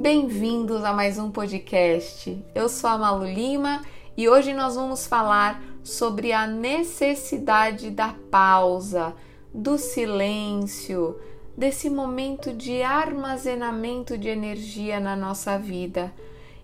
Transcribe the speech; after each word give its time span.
Bem-vindos 0.00 0.82
a 0.82 0.94
mais 0.94 1.18
um 1.18 1.30
podcast. 1.30 2.42
Eu 2.54 2.70
sou 2.70 2.88
a 2.88 2.96
Malu 2.96 3.26
Lima 3.26 3.82
e 4.16 4.30
hoje 4.30 4.54
nós 4.54 4.74
vamos 4.74 5.06
falar 5.06 5.62
sobre 5.84 6.32
a 6.32 6.46
necessidade 6.46 7.90
da 7.90 8.14
pausa, 8.30 9.14
do 9.52 9.76
silêncio, 9.76 11.20
desse 11.54 11.90
momento 11.90 12.50
de 12.54 12.82
armazenamento 12.82 14.16
de 14.16 14.28
energia 14.28 14.98
na 14.98 15.14
nossa 15.14 15.58
vida. 15.58 16.10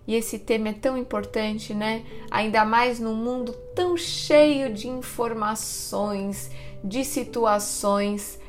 E 0.07 0.15
esse 0.15 0.39
tema 0.39 0.69
é 0.69 0.73
tão 0.73 0.97
importante, 0.97 1.75
né? 1.75 2.03
Ainda 2.31 2.65
mais 2.65 2.99
num 2.99 3.13
mundo 3.13 3.51
tão 3.75 3.95
cheio 3.95 4.73
de 4.73 4.87
informações, 4.87 6.49
de 6.83 7.05
situações. 7.05 8.39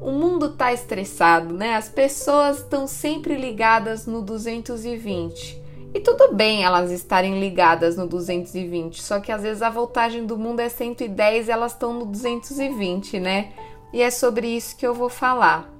O 0.00 0.10
mundo 0.10 0.50
tá 0.50 0.72
estressado, 0.72 1.54
né? 1.54 1.76
As 1.76 1.88
pessoas 1.88 2.58
estão 2.58 2.86
sempre 2.86 3.36
ligadas 3.36 4.06
no 4.06 4.20
220. 4.22 5.62
E 5.94 6.00
tudo 6.00 6.32
bem 6.34 6.64
elas 6.64 6.90
estarem 6.90 7.38
ligadas 7.38 7.96
no 7.96 8.06
220, 8.06 9.02
só 9.02 9.20
que 9.20 9.30
às 9.30 9.42
vezes 9.42 9.62
a 9.62 9.68
voltagem 9.68 10.24
do 10.24 10.38
mundo 10.38 10.60
é 10.60 10.68
110 10.68 11.48
e 11.48 11.50
elas 11.50 11.72
estão 11.72 11.92
no 11.92 12.06
220, 12.06 13.20
né? 13.20 13.52
E 13.92 14.00
é 14.00 14.10
sobre 14.10 14.48
isso 14.48 14.76
que 14.76 14.86
eu 14.86 14.94
vou 14.94 15.10
falar. 15.10 15.70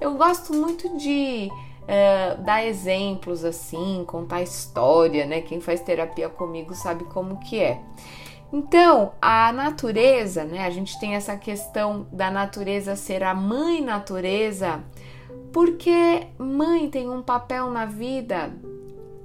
Eu 0.00 0.14
gosto 0.14 0.54
muito 0.54 0.96
de 0.96 1.50
é, 1.86 2.34
dar 2.36 2.64
exemplos 2.64 3.44
assim, 3.44 4.04
contar 4.06 4.42
história, 4.42 5.26
né? 5.26 5.42
Quem 5.42 5.60
faz 5.60 5.80
terapia 5.80 6.30
comigo 6.30 6.74
sabe 6.74 7.04
como 7.04 7.38
que 7.40 7.60
é. 7.60 7.78
Então, 8.52 9.12
a 9.20 9.50
natureza, 9.50 10.44
né? 10.44 10.66
A 10.66 10.70
gente 10.70 11.00
tem 11.00 11.14
essa 11.14 11.36
questão 11.36 12.06
da 12.12 12.30
natureza 12.30 12.94
ser 12.94 13.22
a 13.22 13.34
mãe 13.34 13.80
natureza, 13.80 14.84
porque 15.52 16.26
mãe 16.38 16.90
tem 16.90 17.08
um 17.08 17.22
papel 17.22 17.70
na 17.70 17.86
vida 17.86 18.52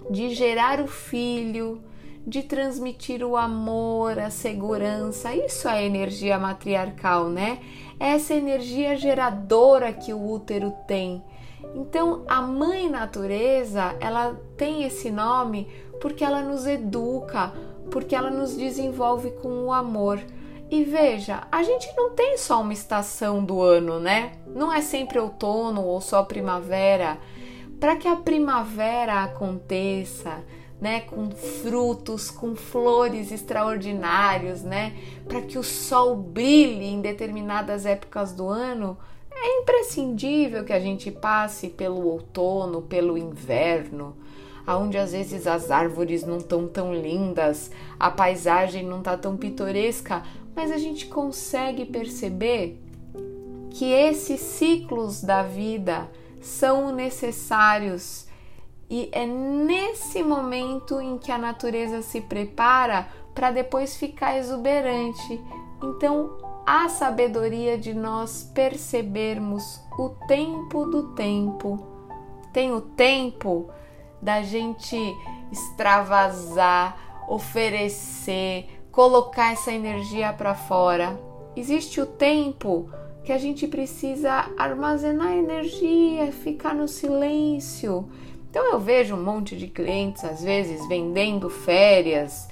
de 0.09 0.33
gerar 0.33 0.79
o 0.79 0.87
filho, 0.87 1.81
de 2.25 2.43
transmitir 2.43 3.21
o 3.21 3.35
amor, 3.35 4.17
a 4.17 4.29
segurança. 4.29 5.33
Isso 5.35 5.67
é 5.67 5.85
energia 5.85 6.39
matriarcal, 6.39 7.27
né? 7.29 7.59
É 7.99 8.11
essa 8.11 8.33
energia 8.33 8.95
geradora 8.95 9.91
que 9.91 10.13
o 10.13 10.31
útero 10.31 10.73
tem. 10.87 11.21
Então, 11.75 12.23
a 12.27 12.41
mãe 12.41 12.89
natureza, 12.89 13.95
ela 13.99 14.39
tem 14.55 14.83
esse 14.83 15.11
nome 15.11 15.67
porque 15.99 16.23
ela 16.23 16.41
nos 16.41 16.65
educa, 16.67 17.53
porque 17.91 18.15
ela 18.15 18.29
nos 18.29 18.55
desenvolve 18.55 19.31
com 19.31 19.65
o 19.65 19.71
amor. 19.71 20.19
E 20.69 20.83
veja, 20.83 21.47
a 21.51 21.63
gente 21.63 21.87
não 21.95 22.11
tem 22.11 22.37
só 22.37 22.61
uma 22.61 22.73
estação 22.73 23.43
do 23.43 23.61
ano, 23.61 23.99
né? 23.99 24.33
Não 24.47 24.71
é 24.71 24.81
sempre 24.81 25.17
outono 25.17 25.83
ou 25.83 26.01
só 26.01 26.23
primavera 26.23 27.17
para 27.79 27.95
que 27.95 28.07
a 28.07 28.15
primavera 28.15 29.23
aconteça, 29.23 30.43
né, 30.81 31.01
com 31.01 31.29
frutos, 31.31 32.29
com 32.29 32.55
flores 32.55 33.31
extraordinários, 33.31 34.61
né, 34.61 34.95
para 35.27 35.41
que 35.41 35.57
o 35.57 35.63
sol 35.63 36.15
brilhe 36.15 36.85
em 36.85 37.01
determinadas 37.01 37.85
épocas 37.85 38.31
do 38.31 38.47
ano, 38.47 38.97
é 39.31 39.61
imprescindível 39.61 40.63
que 40.63 40.73
a 40.73 40.79
gente 40.79 41.11
passe 41.11 41.69
pelo 41.69 42.07
outono, 42.07 42.81
pelo 42.81 43.17
inverno, 43.17 44.15
aonde 44.67 44.97
às 44.97 45.13
vezes 45.13 45.47
as 45.47 45.71
árvores 45.71 46.25
não 46.25 46.39
estão 46.39 46.67
tão 46.67 46.93
lindas, 46.93 47.71
a 47.97 48.11
paisagem 48.11 48.85
não 48.85 48.99
está 48.99 49.17
tão 49.17 49.37
pitoresca, 49.37 50.21
mas 50.53 50.71
a 50.71 50.77
gente 50.77 51.05
consegue 51.05 51.85
perceber 51.85 52.77
que 53.69 53.85
esses 53.85 54.41
ciclos 54.41 55.23
da 55.23 55.41
vida 55.41 56.09
são 56.41 56.93
necessários 56.93 58.27
e 58.89 59.09
é 59.11 59.25
nesse 59.25 60.21
momento 60.23 60.99
em 60.99 61.17
que 61.17 61.31
a 61.31 61.37
natureza 61.37 62.01
se 62.01 62.21
prepara 62.21 63.07
para 63.33 63.51
depois 63.51 63.95
ficar 63.95 64.37
exuberante. 64.37 65.41
Então, 65.83 66.37
a 66.65 66.89
sabedoria 66.89 67.77
de 67.77 67.93
nós 67.93 68.49
percebermos 68.53 69.81
o 69.97 70.09
tempo 70.27 70.85
do 70.85 71.13
tempo. 71.13 71.85
Tem 72.51 72.73
o 72.73 72.81
tempo 72.81 73.69
da 74.21 74.41
gente 74.41 74.97
extravasar, 75.51 77.25
oferecer, 77.27 78.67
colocar 78.91 79.51
essa 79.53 79.71
energia 79.71 80.33
para 80.33 80.55
fora. 80.55 81.19
Existe 81.55 82.01
o 82.01 82.05
tempo 82.05 82.89
que 83.23 83.31
a 83.31 83.37
gente 83.37 83.67
precisa 83.67 84.49
armazenar 84.57 85.33
energia, 85.33 86.31
ficar 86.31 86.73
no 86.73 86.87
silêncio. 86.87 88.09
Então 88.49 88.71
eu 88.71 88.79
vejo 88.79 89.15
um 89.15 89.23
monte 89.23 89.55
de 89.55 89.67
clientes 89.67 90.23
às 90.23 90.43
vezes 90.43 90.87
vendendo 90.87 91.49
férias, 91.49 92.47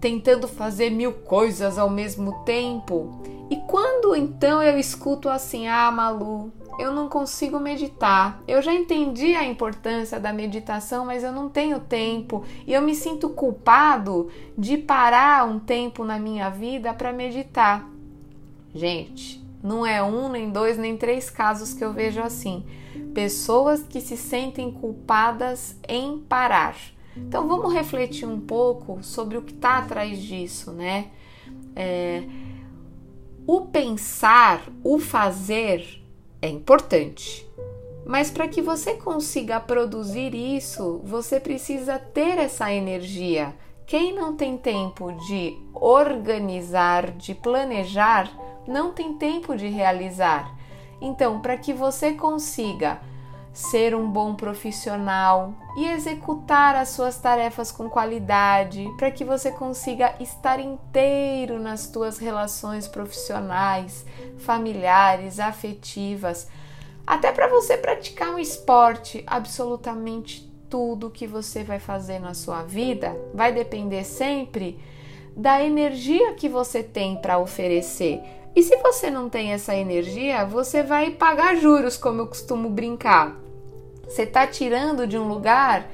tentando 0.00 0.46
fazer 0.46 0.90
mil 0.90 1.12
coisas 1.12 1.78
ao 1.78 1.90
mesmo 1.90 2.44
tempo. 2.44 3.20
E 3.50 3.56
quando 3.56 4.14
então 4.14 4.62
eu 4.62 4.78
escuto 4.78 5.28
assim: 5.28 5.68
"Ah, 5.68 5.90
Malu, 5.90 6.52
eu 6.78 6.92
não 6.92 7.08
consigo 7.08 7.58
meditar. 7.58 8.42
Eu 8.46 8.62
já 8.62 8.72
entendi 8.72 9.34
a 9.34 9.44
importância 9.44 10.20
da 10.20 10.32
meditação, 10.32 11.04
mas 11.04 11.24
eu 11.24 11.32
não 11.32 11.48
tenho 11.48 11.80
tempo 11.80 12.44
e 12.66 12.72
eu 12.72 12.82
me 12.82 12.94
sinto 12.94 13.28
culpado 13.30 14.28
de 14.56 14.76
parar 14.76 15.46
um 15.46 15.58
tempo 15.58 16.04
na 16.04 16.18
minha 16.18 16.48
vida 16.50 16.92
para 16.92 17.12
meditar". 17.12 17.88
Gente, 18.74 19.42
não 19.62 19.84
é 19.84 20.02
um, 20.02 20.28
nem 20.28 20.50
dois, 20.50 20.78
nem 20.78 20.96
três 20.96 21.30
casos 21.30 21.72
que 21.72 21.84
eu 21.84 21.92
vejo 21.92 22.20
assim. 22.20 22.64
Pessoas 23.14 23.82
que 23.82 24.00
se 24.00 24.16
sentem 24.16 24.70
culpadas 24.70 25.76
em 25.88 26.18
parar. 26.18 26.76
Então 27.26 27.46
vamos 27.48 27.72
refletir 27.72 28.26
um 28.26 28.40
pouco 28.40 29.02
sobre 29.02 29.36
o 29.36 29.42
que 29.42 29.52
está 29.52 29.78
atrás 29.78 30.22
disso, 30.22 30.72
né? 30.72 31.08
É, 31.74 32.22
o 33.46 33.62
pensar, 33.62 34.62
o 34.84 34.98
fazer 34.98 36.02
é 36.40 36.48
importante, 36.48 37.46
mas 38.06 38.30
para 38.30 38.48
que 38.48 38.62
você 38.62 38.94
consiga 38.94 39.60
produzir 39.60 40.34
isso, 40.34 41.00
você 41.04 41.38
precisa 41.38 41.98
ter 41.98 42.38
essa 42.38 42.72
energia. 42.72 43.54
Quem 43.86 44.14
não 44.14 44.36
tem 44.36 44.56
tempo 44.56 45.12
de 45.26 45.56
organizar, 45.74 47.10
de 47.12 47.34
planejar, 47.34 48.30
não 48.66 48.92
tem 48.92 49.14
tempo 49.14 49.56
de 49.56 49.66
realizar. 49.68 50.54
Então, 51.00 51.40
para 51.40 51.56
que 51.56 51.72
você 51.72 52.12
consiga 52.12 53.00
ser 53.52 53.94
um 53.94 54.10
bom 54.10 54.34
profissional 54.34 55.54
e 55.76 55.86
executar 55.86 56.76
as 56.76 56.90
suas 56.90 57.18
tarefas 57.18 57.72
com 57.72 57.88
qualidade, 57.88 58.86
para 58.96 59.10
que 59.10 59.24
você 59.24 59.50
consiga 59.50 60.14
estar 60.20 60.60
inteiro 60.60 61.58
nas 61.58 61.80
suas 61.80 62.18
relações 62.18 62.86
profissionais, 62.86 64.04
familiares, 64.38 65.40
afetivas, 65.40 66.48
até 67.06 67.32
para 67.32 67.48
você 67.48 67.76
praticar 67.76 68.30
um 68.30 68.38
esporte, 68.38 69.24
absolutamente 69.26 70.48
tudo 70.68 71.10
que 71.10 71.26
você 71.26 71.64
vai 71.64 71.78
fazer 71.78 72.18
na 72.18 72.34
sua 72.34 72.62
vida 72.62 73.16
vai 73.32 73.52
depender 73.52 74.04
sempre 74.04 74.78
da 75.38 75.64
energia 75.64 76.34
que 76.34 76.48
você 76.48 76.82
tem 76.82 77.16
para 77.16 77.38
oferecer 77.38 78.20
e 78.58 78.62
se 78.64 78.76
você 78.78 79.08
não 79.08 79.28
tem 79.28 79.52
essa 79.52 79.72
energia, 79.72 80.44
você 80.44 80.82
vai 80.82 81.12
pagar 81.12 81.54
juros, 81.54 81.96
como 81.96 82.22
eu 82.22 82.26
costumo 82.26 82.68
brincar. 82.68 83.36
Você 84.02 84.22
está 84.22 84.48
tirando 84.48 85.06
de 85.06 85.16
um 85.16 85.28
lugar 85.28 85.86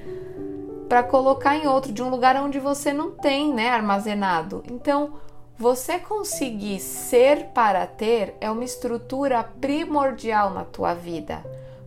para 0.89 1.03
colocar 1.03 1.57
em 1.57 1.67
outro, 1.67 1.93
de 1.93 2.03
um 2.03 2.09
lugar 2.09 2.37
onde 2.37 2.59
você 2.59 2.91
não 2.91 3.11
tem, 3.11 3.53
né, 3.53 3.69
armazenado. 3.69 4.65
Então, 4.71 5.13
você 5.59 5.99
conseguir 5.99 6.81
ser 6.81 7.49
para 7.49 7.87
ter 7.87 8.35
é 8.41 8.51
uma 8.51 8.65
estrutura 8.65 9.45
primordial 9.61 10.49
na 10.49 10.65
tua 10.65 10.95
vida. 10.95 11.45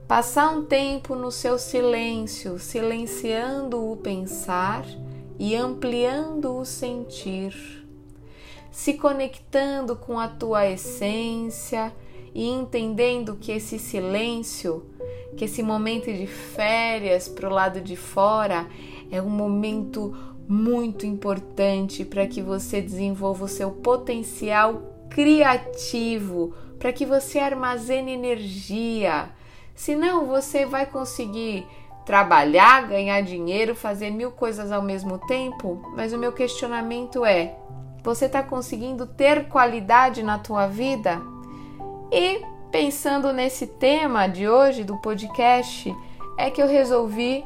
Passar 0.07 0.51
um 0.51 0.63
tempo 0.63 1.16
no 1.16 1.31
seu 1.31 1.58
silêncio, 1.58 2.59
silenciando 2.59 3.91
o 3.91 3.97
pensar 3.97 4.85
e 5.39 5.55
ampliando 5.55 6.57
o 6.57 6.66
sentir 6.66 7.53
se 8.78 8.93
conectando 8.93 9.95
com 9.95 10.19
a 10.19 10.28
tua 10.28 10.67
essência 10.67 11.91
e 12.31 12.47
entendendo 12.47 13.35
que 13.35 13.51
esse 13.51 13.79
silêncio, 13.79 14.85
que 15.35 15.45
esse 15.45 15.63
momento 15.63 16.13
de 16.13 16.28
férias 16.28 17.28
para 17.28 17.49
o 17.49 17.51
lado 17.51 17.81
de 17.81 17.95
fora 17.95 18.67
é 19.09 19.19
um 19.19 19.31
momento 19.31 20.16
muito 20.47 21.07
importante 21.07 22.05
para 22.05 22.28
que 22.28 22.40
você 22.40 22.79
desenvolva 22.79 23.45
o 23.45 23.47
seu 23.47 23.72
potencial 23.72 25.07
criativo, 25.09 26.53
para 26.78 26.93
que 26.93 27.03
você 27.03 27.40
armazene 27.40 28.11
energia. 28.11 29.31
Senão 29.73 30.28
você 30.28 30.67
vai 30.67 30.85
conseguir 30.85 31.66
trabalhar, 32.07 32.87
ganhar 32.87 33.21
dinheiro, 33.21 33.75
fazer 33.75 34.09
mil 34.09 34.31
coisas 34.31 34.71
ao 34.71 34.81
mesmo 34.81 35.19
tempo, 35.27 35.81
mas 35.93 36.13
o 36.13 36.17
meu 36.17 36.31
questionamento 36.31 37.25
é: 37.25 37.53
você 38.01 38.25
está 38.25 38.41
conseguindo 38.41 39.05
ter 39.05 39.49
qualidade 39.49 40.23
na 40.23 40.39
tua 40.39 40.67
vida? 40.67 41.21
E 42.09 42.41
pensando 42.71 43.33
nesse 43.33 43.67
tema 43.67 44.25
de 44.25 44.47
hoje 44.47 44.85
do 44.85 44.95
podcast, 45.01 45.93
é 46.37 46.49
que 46.49 46.61
eu 46.61 46.67
resolvi 46.67 47.43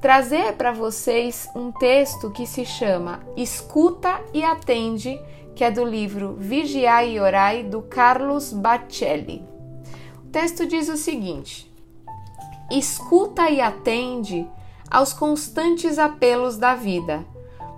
trazer 0.00 0.54
para 0.54 0.72
vocês 0.72 1.48
um 1.54 1.70
texto 1.70 2.32
que 2.32 2.46
se 2.48 2.64
chama 2.64 3.20
Escuta 3.36 4.20
e 4.32 4.42
Atende, 4.42 5.20
que 5.54 5.62
é 5.62 5.70
do 5.70 5.84
livro 5.84 6.34
Vigiai 6.36 7.12
e 7.12 7.20
Orai 7.20 7.62
do 7.62 7.80
Carlos 7.80 8.52
Bacelli. 8.52 9.46
O 10.24 10.30
texto 10.30 10.66
diz 10.66 10.88
o 10.88 10.96
seguinte: 10.96 11.72
Escuta 12.76 13.48
e 13.50 13.60
atende 13.60 14.44
aos 14.90 15.12
constantes 15.12 15.96
apelos 15.96 16.56
da 16.56 16.74
vida. 16.74 17.24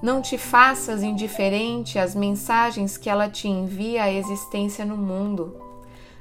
Não 0.03 0.23
te 0.23 0.39
faças 0.39 1.03
indiferente 1.03 1.99
às 1.99 2.15
mensagens 2.15 2.97
que 2.97 3.11
ela 3.11 3.29
te 3.29 3.47
envia 3.47 4.05
à 4.05 4.11
existência 4.11 4.87
no 4.87 4.97
mundo. 4.97 5.55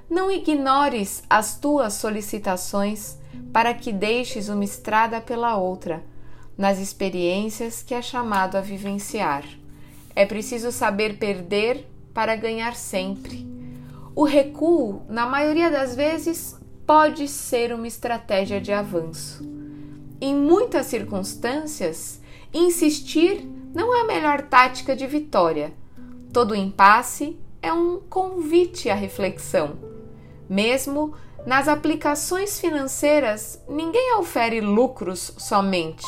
Não 0.10 0.30
ignores 0.30 1.24
as 1.30 1.58
tuas 1.58 1.94
solicitações 1.94 3.18
para 3.54 3.74
que 3.74 3.94
deixes 3.94 4.50
uma 4.50 4.66
estrada 4.66 5.22
pela 5.22 5.56
outra, 5.56 6.04
nas 6.58 6.78
experiências 6.78 7.82
que 7.82 7.94
é 7.94 8.02
chamado 8.02 8.58
a 8.58 8.62
vivenciar. 8.62 9.46
É 10.14 10.26
preciso 10.26 10.70
saber 10.70 11.18
perder 11.18 11.90
para 12.14 12.36
ganhar 12.36 12.76
sempre. 12.76 13.48
O 14.14 14.26
recuo, 14.26 15.02
na 15.08 15.26
maioria 15.26 15.72
das 15.72 15.96
vezes, 15.96 16.60
pode 16.86 17.28
ser 17.28 17.74
uma 17.74 17.88
estratégia 17.88 18.62
de 18.62 18.72
avanço. 18.72 19.44
Em 20.22 20.36
muitas 20.36 20.86
circunstâncias, 20.86 22.22
insistir 22.54 23.46
não 23.74 23.94
é 23.96 24.02
a 24.02 24.08
melhor 24.08 24.44
tática 24.44 24.96
de 24.96 25.06
vitória. 25.08 25.74
Todo 26.32 26.56
impasse 26.56 27.38
é 27.62 27.74
um 27.74 28.00
convite 28.00 28.90
à 28.90 28.96
reflexão. 28.96 29.78
Mesmo 30.48 31.14
nas 31.46 31.68
aplicações 31.68 32.60
financeiras, 32.60 33.62
ninguém 33.68 34.16
ofere 34.16 34.62
lucros 34.62 35.34
somente. 35.38 36.06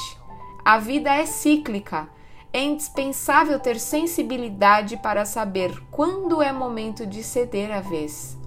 A 0.63 0.77
vida 0.77 1.13
é 1.13 1.25
cíclica. 1.25 2.07
É 2.53 2.63
indispensável 2.63 3.59
ter 3.59 3.80
sensibilidade 3.80 4.97
para 4.97 5.25
saber 5.25 5.80
quando 5.91 6.41
é 6.41 6.51
momento 6.51 7.06
de 7.06 7.21
ceder 7.21 7.71
a 7.71 7.81
vez. 7.81 8.38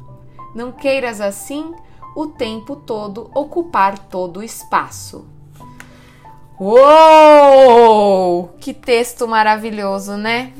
Não 0.55 0.73
queiras 0.73 1.21
assim 1.21 1.75
o 2.15 2.27
tempo 2.27 2.77
todo 2.77 3.31
ocupar 3.35 3.99
todo 3.99 4.41
o 4.41 4.43
espaço. 4.43 5.27
Uou! 6.59 8.51
Que 8.61 8.75
texto 8.75 9.27
maravilhoso, 9.27 10.19
né? 10.19 10.53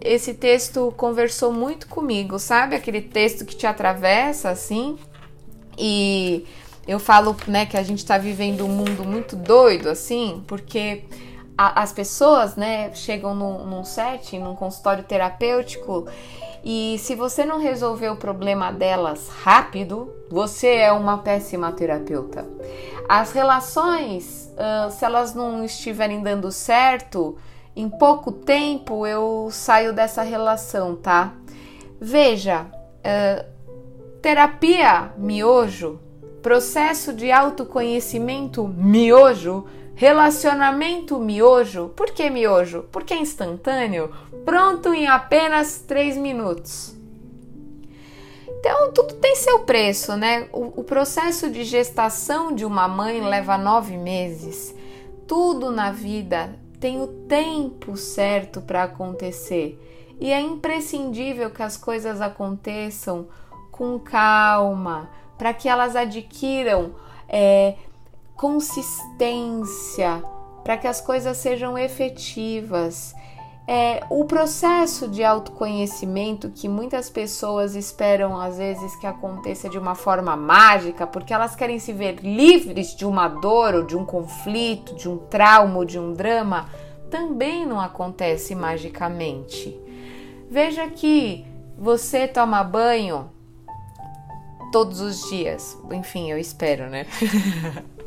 Esse 0.00 0.32
texto 0.32 0.94
conversou 0.96 1.52
muito 1.52 1.86
comigo, 1.88 2.38
sabe? 2.38 2.74
Aquele 2.74 3.02
texto 3.02 3.44
que 3.44 3.54
te 3.54 3.66
atravessa 3.66 4.48
assim. 4.48 4.98
E 5.76 6.46
eu 6.86 6.98
falo, 6.98 7.36
né, 7.46 7.66
que 7.66 7.76
a 7.76 7.82
gente 7.82 7.98
está 7.98 8.16
vivendo 8.18 8.64
um 8.64 8.68
mundo 8.68 9.04
muito 9.04 9.36
doido, 9.36 9.88
assim, 9.88 10.42
porque 10.46 11.04
a, 11.56 11.82
as 11.82 11.92
pessoas, 11.92 12.56
né, 12.56 12.92
chegam 12.94 13.34
num, 13.34 13.66
num 13.66 13.84
setting, 13.84 14.38
num 14.40 14.54
consultório 14.54 15.04
terapêutico, 15.04 16.06
e 16.64 16.96
se 16.98 17.14
você 17.14 17.44
não 17.44 17.58
resolver 17.58 18.08
o 18.10 18.16
problema 18.16 18.70
delas 18.70 19.28
rápido, 19.28 20.12
você 20.30 20.76
é 20.76 20.92
uma 20.92 21.18
péssima 21.18 21.72
terapeuta. 21.72 22.46
As 23.08 23.32
relações, 23.32 24.52
uh, 24.52 24.90
se 24.90 25.04
elas 25.04 25.34
não 25.34 25.64
estiverem 25.64 26.22
dando 26.22 26.52
certo, 26.52 27.36
em 27.74 27.88
pouco 27.88 28.30
tempo 28.30 29.06
eu 29.06 29.48
saio 29.50 29.92
dessa 29.92 30.22
relação, 30.22 30.94
tá? 30.94 31.34
Veja, 32.00 32.66
uh, 32.66 33.44
terapia 34.20 35.12
miojo, 35.18 35.98
processo 36.42 37.12
de 37.12 37.32
autoconhecimento 37.32 38.66
miojo, 38.68 39.66
relacionamento 39.94 41.18
miojo. 41.18 41.90
Por 41.90 42.10
que 42.10 42.28
miojo? 42.30 42.84
Porque 42.90 43.14
é 43.14 43.18
instantâneo, 43.18 44.10
pronto 44.44 44.92
em 44.92 45.06
apenas 45.06 45.78
3 45.86 46.16
minutos. 46.16 46.94
Então, 48.48 48.92
tudo 48.92 49.14
tem 49.14 49.34
seu 49.34 49.60
preço, 49.60 50.16
né? 50.16 50.48
O, 50.52 50.80
o, 50.80 50.84
processo 50.84 51.50
de 51.50 51.64
gestação 51.64 52.54
de 52.54 52.64
uma 52.64 52.86
mãe 52.86 53.20
leva 53.20 53.58
nove 53.58 53.96
meses. 53.96 54.72
Tudo 55.26 55.72
na 55.72 55.90
vida 55.90 56.54
tem 56.78 57.00
o 57.00 57.08
tempo 57.08 57.96
certo 57.96 58.60
para 58.60 58.84
acontecer. 58.84 59.76
E 60.20 60.32
é 60.32 60.40
imprescindível 60.40 61.50
que 61.50 61.62
as 61.62 61.76
coisas 61.76 62.20
aconteçam 62.20 63.26
com 63.72 63.98
calma, 63.98 65.10
para 65.36 65.52
que 65.52 65.68
elas 65.68 65.96
adquiram 65.96 66.94
é, 67.28 67.74
consistência, 68.42 70.20
para 70.64 70.76
que 70.76 70.88
as 70.88 71.00
coisas 71.00 71.36
sejam 71.36 71.78
efetivas. 71.78 73.14
É, 73.68 74.02
o 74.10 74.24
processo 74.24 75.06
de 75.06 75.22
autoconhecimento 75.22 76.50
que 76.50 76.68
muitas 76.68 77.08
pessoas 77.08 77.76
esperam 77.76 78.36
às 78.36 78.58
vezes 78.58 78.96
que 78.96 79.06
aconteça 79.06 79.68
de 79.68 79.78
uma 79.78 79.94
forma 79.94 80.34
mágica, 80.34 81.06
porque 81.06 81.32
elas 81.32 81.54
querem 81.54 81.78
se 81.78 81.92
ver 81.92 82.16
livres 82.16 82.96
de 82.96 83.06
uma 83.06 83.28
dor 83.28 83.76
ou 83.76 83.84
de 83.84 83.96
um 83.96 84.04
conflito, 84.04 84.96
de 84.96 85.08
um 85.08 85.18
trauma 85.18 85.78
ou 85.78 85.84
de 85.84 86.00
um 86.00 86.12
drama, 86.12 86.68
também 87.08 87.64
não 87.64 87.80
acontece 87.80 88.56
magicamente. 88.56 89.78
Veja 90.50 90.88
que 90.88 91.46
você 91.78 92.26
toma 92.26 92.64
banho 92.64 93.30
todos 94.72 95.00
os 95.00 95.30
dias. 95.30 95.78
Enfim, 95.92 96.28
eu 96.28 96.38
espero, 96.38 96.90
né? 96.90 97.06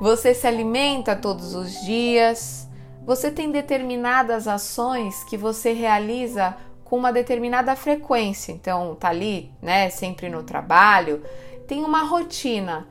você 0.00 0.34
se 0.34 0.46
alimenta 0.46 1.16
todos 1.16 1.54
os 1.54 1.80
dias. 1.84 2.68
Você 3.04 3.30
tem 3.30 3.50
determinadas 3.50 4.48
ações 4.48 5.24
que 5.24 5.36
você 5.36 5.72
realiza 5.72 6.56
com 6.84 6.96
uma 6.96 7.12
determinada 7.12 7.74
frequência. 7.74 8.52
Então, 8.52 8.94
tá 8.94 9.08
ali, 9.08 9.52
né, 9.62 9.90
sempre 9.90 10.28
no 10.28 10.42
trabalho, 10.42 11.22
tem 11.66 11.84
uma 11.84 12.02
rotina. 12.02 12.86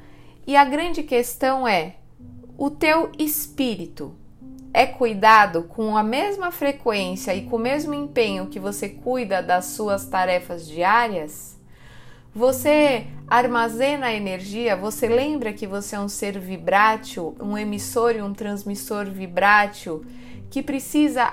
E 0.48 0.56
a 0.56 0.66
grande 0.66 1.04
questão 1.04 1.68
é: 1.68 1.96
o 2.58 2.70
teu 2.70 3.12
espírito 3.18 4.16
é 4.74 4.86
cuidado 4.86 5.64
com 5.64 5.96
a 5.96 6.04
mesma 6.04 6.52
frequência 6.52 7.34
e 7.34 7.46
com 7.46 7.56
o 7.56 7.60
mesmo 7.60 7.94
empenho 7.94 8.48
que 8.48 8.60
você 8.60 8.90
cuida 8.90 9.42
das 9.42 9.66
suas 9.66 10.06
tarefas 10.06 10.68
diárias? 10.68 11.58
Você 12.34 13.08
armazena 13.28 14.14
energia, 14.14 14.76
você 14.76 15.08
lembra 15.08 15.52
que 15.52 15.66
você 15.66 15.96
é 15.96 16.00
um 16.00 16.08
ser 16.08 16.38
vibrátil, 16.40 17.36
um 17.40 17.58
emissor 17.58 18.16
e 18.16 18.22
um 18.22 18.34
transmissor 18.34 19.06
vibrátil 19.06 20.06
que 20.50 20.62
precisa 20.62 21.32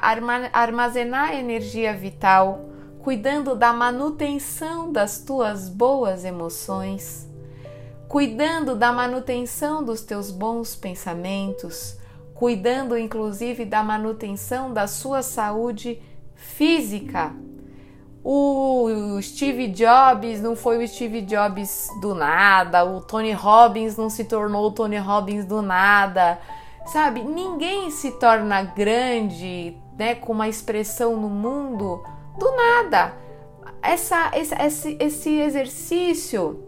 armazenar 0.53 1.35
energia 1.35 1.95
vital, 1.95 2.69
cuidando 2.99 3.55
da 3.55 3.73
manutenção 3.73 4.91
das 4.91 5.19
tuas 5.19 5.69
boas 5.69 6.25
emoções, 6.25 7.29
cuidando 8.09 8.75
da 8.75 8.91
manutenção 8.91 9.85
dos 9.85 10.03
teus 10.03 10.31
bons 10.31 10.75
pensamentos, 10.75 11.99
cuidando 12.35 12.97
inclusive 12.97 13.65
da 13.65 13.83
manutenção 13.83 14.73
da 14.73 14.87
sua 14.87 15.23
saúde 15.23 16.01
física 16.35 17.35
o 18.25 19.21
Steve 19.21 19.69
Jobs 19.69 20.41
não 20.41 20.55
foi 20.55 20.83
o 20.83 20.87
Steve 20.89 21.23
Jobs 21.23 21.89
do 22.01 22.15
nada, 22.15 22.85
o 22.85 23.01
Tony 23.01 23.33
Robbins 23.33 23.97
não 23.97 24.09
se 24.09 24.25
tornou 24.25 24.67
o 24.67 24.71
Tony 24.71 24.97
Robbins 24.97 25.45
do 25.45 25.61
nada, 25.61 26.39
sabe? 26.87 27.23
Ninguém 27.23 27.91
se 27.91 28.13
torna 28.13 28.63
grande, 28.63 29.77
né, 29.99 30.15
com 30.15 30.33
uma 30.33 30.49
expressão 30.49 31.17
no 31.17 31.29
mundo 31.29 32.05
do 32.39 32.51
nada. 32.57 33.15
Essa, 33.83 34.31
esse, 34.35 34.97
esse 35.01 35.31
exercício 35.41 36.65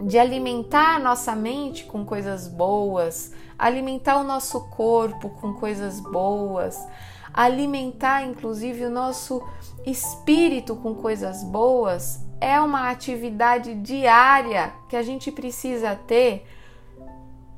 de 0.00 0.18
alimentar 0.18 0.96
a 0.96 0.98
nossa 0.98 1.34
mente 1.34 1.84
com 1.84 2.04
coisas 2.04 2.48
boas, 2.48 3.32
alimentar 3.58 4.18
o 4.18 4.24
nosso 4.24 4.68
corpo 4.68 5.30
com 5.40 5.54
coisas 5.54 6.00
boas, 6.00 6.78
alimentar 7.36 8.24
inclusive 8.24 8.86
o 8.86 8.90
nosso 8.90 9.46
espírito 9.84 10.74
com 10.74 10.94
coisas 10.94 11.44
boas 11.44 12.24
é 12.40 12.58
uma 12.58 12.90
atividade 12.90 13.74
diária 13.74 14.72
que 14.88 14.96
a 14.96 15.02
gente 15.02 15.30
precisa 15.30 15.94
ter 15.94 16.46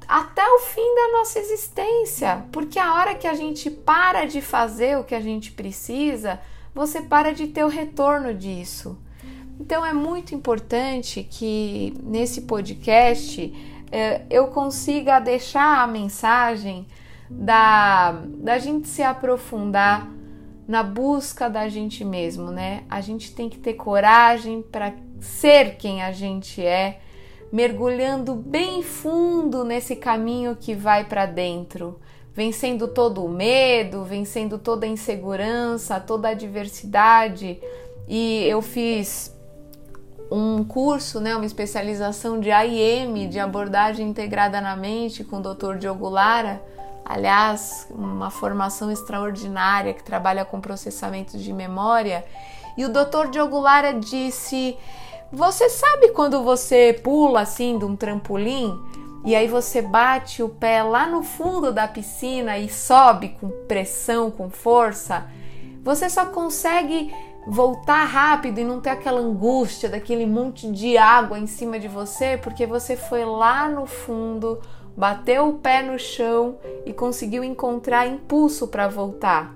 até 0.07 0.43
o 0.43 0.59
fim 0.61 0.95
da 0.95 1.19
nossa 1.19 1.39
existência, 1.39 2.45
porque 2.51 2.79
a 2.79 2.95
hora 2.95 3.15
que 3.15 3.27
a 3.27 3.35
gente 3.35 3.71
para 3.71 4.25
de 4.25 4.41
fazer 4.41 4.99
o 4.99 5.05
que 5.05 5.15
a 5.15 5.21
gente 5.21 5.53
precisa, 5.53 6.41
você 6.75 7.03
para 7.03 7.35
de 7.35 7.49
ter 7.49 7.65
o 7.65 7.69
retorno 7.69 8.33
disso. 8.33 8.99
Então 9.61 9.85
é 9.85 9.93
muito 9.93 10.35
importante 10.35 11.27
que 11.31 11.93
nesse 12.03 12.43
podcast 12.43 13.53
eh, 13.93 14.23
eu 14.31 14.47
consiga 14.49 15.19
deixar 15.19 15.83
a 15.83 15.87
mensagem 15.87 16.87
da, 17.31 18.23
da 18.39 18.59
gente 18.59 18.89
se 18.89 19.03
aprofundar 19.03 20.11
na 20.67 20.83
busca 20.83 21.49
da 21.49 21.69
gente 21.69 22.05
mesmo, 22.05 22.51
né? 22.51 22.85
A 22.91 23.01
gente 23.01 23.35
tem 23.35 23.49
que 23.49 23.59
ter 23.59 23.75
coragem 23.75 24.61
para 24.61 24.93
ser 25.21 25.77
quem 25.77 26.03
a 26.03 26.13
gente 26.13 26.65
é, 26.65 27.01
mergulhando 27.51 28.35
bem 28.35 28.83
fundo 28.83 29.65
nesse 29.65 29.97
caminho 29.97 30.55
que 30.55 30.75
vai 30.75 31.05
para 31.05 31.25
dentro, 31.25 31.99
vencendo 32.35 32.87
todo 32.87 33.25
o 33.25 33.29
medo, 33.29 34.05
vencendo 34.05 34.59
toda 34.59 34.85
a 34.85 34.89
insegurança, 34.89 35.99
toda 35.99 36.29
a 36.29 36.33
adversidade. 36.33 37.59
E 38.07 38.45
eu 38.45 38.61
fiz 38.61 39.35
um 40.31 40.63
curso, 40.63 41.21
né, 41.21 41.35
uma 41.35 41.47
especialização 41.47 42.39
de 42.39 42.51
AIM, 42.51 43.29
de 43.29 43.39
abordagem 43.39 44.07
integrada 44.07 44.61
na 44.61 44.77
mente, 44.77 45.25
com 45.25 45.39
o 45.39 45.55
Dr. 45.55 45.79
Diogo 45.79 46.09
Lara. 46.09 46.63
Aliás, 47.09 47.87
uma 47.91 48.31
formação 48.31 48.91
extraordinária 48.91 49.95
que 49.95 50.05
trabalha 50.05 50.45
com 50.45 50.61
processamento 50.61 51.39
de 51.39 51.55
memória. 51.55 52.23
E 52.77 52.85
o 52.85 52.91
Dr. 52.91 53.31
Diogo 53.31 53.59
Lara 53.59 53.95
disse: 53.95 54.77
Você 55.33 55.71
sabe 55.71 56.11
quando 56.11 56.45
você 56.45 57.01
pula 57.03 57.41
assim 57.41 57.79
de 57.79 57.87
um 57.87 57.97
trampolim 57.97 58.79
e 59.25 59.35
aí 59.35 59.49
você 59.49 59.81
bate 59.81 60.43
o 60.43 60.51
pé 60.51 60.83
lá 60.83 61.07
no 61.07 61.23
fundo 61.23 61.73
da 61.73 61.89
piscina 61.89 62.59
e 62.59 62.69
sobe 62.69 63.31
com 63.41 63.49
pressão, 63.67 64.31
com 64.31 64.51
força? 64.51 65.27
Você 65.83 66.11
só 66.11 66.27
consegue 66.27 67.11
voltar 67.47 68.05
rápido 68.05 68.59
e 68.59 68.65
não 68.65 68.81
ter 68.83 68.91
aquela 68.91 69.21
angústia 69.21 69.89
daquele 69.89 70.27
monte 70.27 70.71
de 70.71 70.99
água 70.99 71.39
em 71.39 71.47
cima 71.47 71.79
de 71.79 71.89
você, 71.89 72.37
porque 72.37 72.67
você 72.67 72.95
foi 72.95 73.25
lá 73.25 73.67
no 73.67 73.87
fundo, 73.87 74.61
bateu 74.99 75.49
o 75.49 75.59
pé 75.59 75.81
no 75.81 75.97
chão 75.97 76.59
e 76.85 76.93
conseguiu 76.93 77.45
encontrar 77.45 78.09
impulso 78.09 78.67
para 78.67 78.89
voltar. 78.89 79.55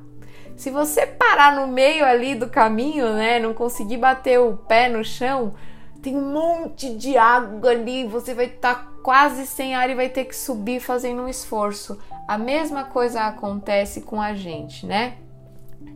Se 0.54 0.70
você 0.70 1.04
parar 1.04 1.56
no 1.56 1.66
meio 1.66 2.04
ali 2.04 2.36
do 2.36 2.48
caminho, 2.48 3.12
né, 3.14 3.40
não 3.40 3.52
conseguir 3.52 3.96
bater 3.96 4.38
o 4.38 4.56
pé 4.56 4.88
no 4.88 5.04
chão, 5.04 5.54
tem 6.00 6.16
um 6.16 6.32
monte 6.32 6.94
de 6.94 7.18
água 7.18 7.72
ali, 7.72 8.06
você 8.06 8.34
vai 8.34 8.44
estar 8.44 8.74
tá 8.74 8.92
quase 9.02 9.44
sem 9.44 9.74
ar 9.74 9.90
e 9.90 9.96
vai 9.96 10.08
ter 10.08 10.26
que 10.26 10.36
subir 10.36 10.78
fazendo 10.78 11.22
um 11.22 11.28
esforço. 11.28 11.98
A 12.28 12.38
mesma 12.38 12.84
coisa 12.84 13.22
acontece 13.22 14.02
com 14.02 14.22
a 14.22 14.34
gente, 14.34 14.86
né? 14.86 15.16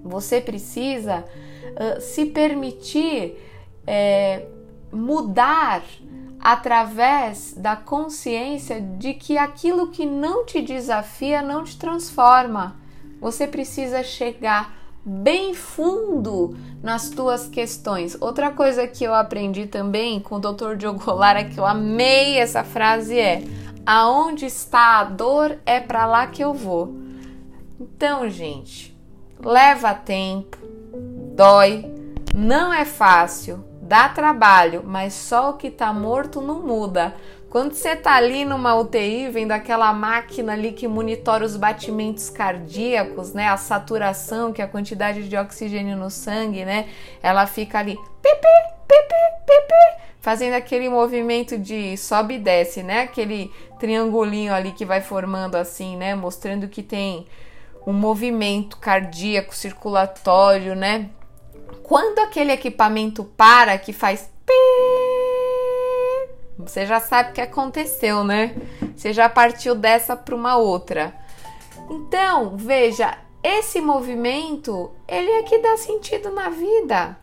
Você 0.03 0.41
precisa 0.41 1.25
uh, 1.25 2.01
se 2.01 2.27
permitir 2.27 3.41
é, 3.87 4.43
mudar 4.91 5.85
através 6.47 7.55
da 7.57 7.75
consciência 7.75 8.81
de 8.81 9.15
que 9.15 9.37
aquilo 9.37 9.89
que 9.89 10.07
não 10.07 10.47
te 10.47 10.63
desafia 10.63 11.43
não 11.43 11.65
te 11.65 11.77
transforma. 11.77 12.77
Você 13.21 13.49
precisa 13.49 14.05
chegar 14.05 14.73
bem 15.05 15.55
fundo 15.55 16.57
nas 16.81 17.11
tuas 17.11 17.49
questões. 17.49 18.17
Outra 18.21 18.53
coisa 18.53 18.87
que 18.87 19.03
eu 19.03 19.13
aprendi 19.13 19.67
também 19.67 20.21
com 20.21 20.37
o 20.37 20.39
Dr. 20.39 20.77
Diogo 20.77 21.11
Lara, 21.13 21.43
que 21.43 21.59
eu 21.59 21.67
amei 21.67 22.39
essa 22.39 22.63
frase 22.63 23.19
é: 23.19 23.43
aonde 23.85 24.47
está 24.47 25.01
a 25.01 25.05
dor 25.05 25.59
é 25.67 25.81
para 25.81 26.07
lá 26.07 26.29
que 26.29 26.45
eu 26.45 26.55
vou. 26.55 26.95
Então, 27.81 28.31
gente, 28.31 28.97
leva 29.45 29.93
tempo, 29.95 30.59
dói, 31.35 31.93
não 32.33 32.73
é 32.73 32.85
fácil, 32.85 33.65
dá 33.87 34.09
trabalho, 34.09 34.83
mas 34.85 35.13
só 35.13 35.51
o 35.51 35.55
que 35.55 35.71
tá 35.71 35.93
morto 35.93 36.41
não 36.41 36.61
muda. 36.61 37.15
Quando 37.49 37.73
você 37.73 37.95
tá 37.95 38.15
ali 38.15 38.45
numa 38.45 38.75
UTI, 38.75 39.31
vendo 39.31 39.53
aquela 39.53 39.93
máquina 39.93 40.53
ali 40.53 40.73
que 40.73 40.89
monitora 40.89 41.45
os 41.45 41.57
batimentos 41.57 42.29
cardíacos, 42.29 43.33
né, 43.33 43.49
a 43.49 43.57
saturação, 43.57 44.53
que 44.53 44.61
é 44.61 44.65
a 44.65 44.69
quantidade 44.69 45.29
de 45.29 45.37
oxigênio 45.37 45.97
no 45.97 46.11
sangue, 46.11 46.65
né, 46.65 46.89
ela 47.23 47.47
fica 47.47 47.79
ali, 47.79 47.95
pipi, 47.95 48.49
pipi, 48.89 49.15
pipi, 49.47 50.03
fazendo 50.21 50.55
aquele 50.55 50.89
movimento 50.89 51.57
de 51.57 51.97
sobe 51.97 52.35
e 52.35 52.39
desce, 52.39 52.83
né, 52.83 53.03
aquele 53.03 53.51
triangulinho 53.79 54.53
ali 54.53 54.73
que 54.73 54.85
vai 54.85 55.01
formando 55.01 55.55
assim, 55.55 55.97
né, 55.97 56.15
mostrando 56.15 56.69
que 56.69 56.83
tem 56.83 57.27
um 57.87 57.93
movimento 57.93 58.77
cardíaco, 58.79 59.55
circulatório, 59.55 60.75
né? 60.75 61.09
Quando 61.83 62.19
aquele 62.19 62.53
equipamento 62.53 63.25
para, 63.25 63.79
que 63.79 63.93
faz 63.93 64.29
você 66.59 66.87
já 66.87 66.99
sabe 66.99 67.31
o 67.31 67.33
que 67.35 67.41
aconteceu, 67.41 68.25
né? 68.25 68.55
Você 68.95 69.13
já 69.13 69.29
partiu 69.29 69.75
dessa 69.75 70.17
para 70.17 70.35
uma 70.35 70.57
outra. 70.57 71.15
Então, 71.91 72.57
veja, 72.57 73.17
esse 73.43 73.81
movimento, 73.81 74.91
ele 75.07 75.31
é 75.31 75.43
que 75.43 75.59
dá 75.59 75.77
sentido 75.77 76.31
na 76.31 76.49
vida. 76.49 77.17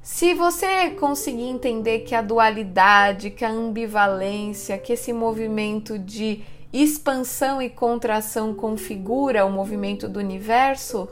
Se 0.00 0.32
você 0.32 0.90
conseguir 0.90 1.48
entender 1.48 2.00
que 2.00 2.14
a 2.14 2.22
dualidade, 2.22 3.30
que 3.30 3.44
a 3.44 3.50
ambivalência, 3.50 4.78
que 4.78 4.94
esse 4.94 5.12
movimento 5.12 5.98
de 5.98 6.42
expansão 6.72 7.60
e 7.60 7.68
contração 7.68 8.54
configura 8.54 9.44
o 9.44 9.50
movimento 9.50 10.08
do 10.08 10.18
universo, 10.18 11.08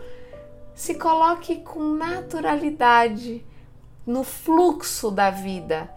se 0.76 0.95
coloque 0.95 1.56
com 1.56 1.95
naturalidade 1.95 3.42
no 4.06 4.23
fluxo 4.23 5.11
da 5.11 5.30
vida. 5.30 5.90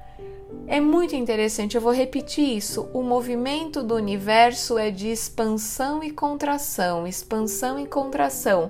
É 0.65 0.79
muito 0.79 1.15
interessante, 1.15 1.75
eu 1.75 1.81
vou 1.81 1.91
repetir 1.91 2.57
isso. 2.57 2.89
O 2.93 3.03
movimento 3.03 3.83
do 3.83 3.93
universo 3.93 4.77
é 4.77 4.89
de 4.89 5.09
expansão 5.09 6.01
e 6.01 6.09
contração, 6.09 7.05
expansão 7.05 7.77
e 7.77 7.86
contração. 7.86 8.69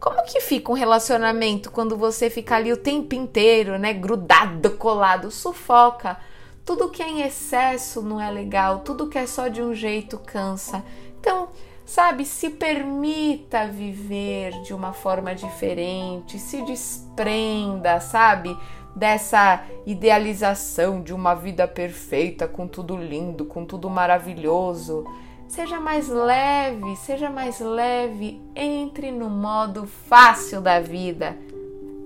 Como 0.00 0.22
que 0.24 0.40
fica 0.40 0.72
um 0.72 0.74
relacionamento 0.74 1.70
quando 1.70 1.96
você 1.96 2.28
fica 2.28 2.56
ali 2.56 2.72
o 2.72 2.76
tempo 2.76 3.14
inteiro, 3.14 3.78
né, 3.78 3.94
grudado, 3.94 4.72
colado, 4.72 5.30
sufoca? 5.30 6.18
Tudo 6.64 6.90
que 6.90 7.02
é 7.02 7.08
em 7.08 7.22
excesso 7.22 8.02
não 8.02 8.20
é 8.20 8.30
legal, 8.32 8.80
tudo 8.80 9.08
que 9.08 9.16
é 9.16 9.26
só 9.26 9.46
de 9.46 9.62
um 9.62 9.72
jeito 9.72 10.18
cansa. 10.18 10.84
Então, 11.20 11.48
sabe, 11.86 12.24
se 12.24 12.50
permita 12.50 13.68
viver 13.68 14.50
de 14.62 14.74
uma 14.74 14.92
forma 14.92 15.34
diferente, 15.34 16.38
se 16.38 16.60
desprenda, 16.62 18.00
sabe, 18.00 18.54
dessa 18.94 19.62
idealização 19.86 21.00
de 21.00 21.14
uma 21.14 21.34
vida 21.34 21.68
perfeita, 21.68 22.48
com 22.48 22.66
tudo 22.66 22.96
lindo, 22.96 23.44
com 23.44 23.64
tudo 23.64 23.88
maravilhoso. 23.88 25.06
Seja 25.46 25.78
mais 25.78 26.08
leve, 26.08 26.96
seja 26.96 27.30
mais 27.30 27.60
leve, 27.60 28.42
entre 28.54 29.12
no 29.12 29.30
modo 29.30 29.86
fácil 29.86 30.60
da 30.60 30.80
vida. 30.80 31.36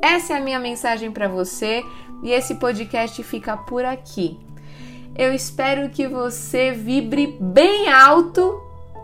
Essa 0.03 0.35
é 0.35 0.37
a 0.37 0.41
minha 0.41 0.59
mensagem 0.59 1.11
para 1.11 1.27
você 1.27 1.83
e 2.23 2.33
esse 2.33 2.57
podcast 2.57 3.23
fica 3.23 3.57
por 3.57 3.85
aqui. 3.85 4.39
Eu 5.17 5.33
espero 5.33 5.89
que 5.89 6.07
você 6.07 6.71
vibre 6.73 7.39
bem 7.41 7.89
alto 7.89 8.61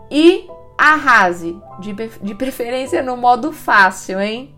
e 0.09 0.47
arrase, 0.77 1.57
de, 1.79 1.93
de 1.93 2.35
preferência 2.35 3.01
no 3.01 3.17
modo 3.17 3.51
fácil, 3.51 4.21
hein? 4.21 4.56